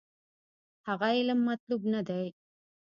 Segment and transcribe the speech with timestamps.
[0.87, 2.25] هغه علم مطلوب نه دی.